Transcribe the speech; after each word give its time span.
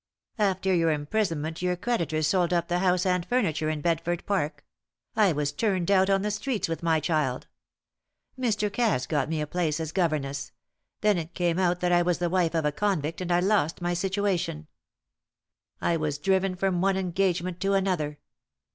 After 0.39 0.73
your 0.73 0.89
imprisonment 0.91 1.61
your 1.61 1.75
creditors 1.75 2.25
sold 2.25 2.51
up 2.51 2.69
the 2.69 2.79
house 2.79 3.05
and 3.05 3.23
furniture 3.23 3.69
in 3.69 3.81
Bedford 3.81 4.25
park; 4.25 4.65
I 5.15 5.31
was 5.31 5.51
turned 5.51 5.91
out 5.91 6.09
on 6.09 6.23
the 6.23 6.31
streets 6.31 6.67
with 6.67 6.81
my 6.81 6.99
child. 6.99 7.45
Mr. 8.35 8.73
Cass 8.73 9.05
got 9.05 9.29
me 9.29 9.41
a 9.41 9.45
place 9.45 9.79
as 9.79 9.91
governess; 9.91 10.53
then 11.01 11.19
it 11.19 11.35
came 11.35 11.59
out 11.59 11.81
that 11.81 11.91
I 11.91 12.01
was 12.01 12.17
the 12.17 12.31
wife 12.31 12.55
of 12.55 12.65
a 12.65 12.71
convict, 12.71 13.21
and 13.21 13.31
I 13.31 13.41
lost 13.41 13.79
the 13.79 13.93
situation. 13.95 14.65
I 15.81 15.97
was 15.97 16.17
driven 16.17 16.55
from 16.55 16.81
one 16.81 16.97
engagement 16.97 17.59
to 17.59 17.73
another. 17.75 18.17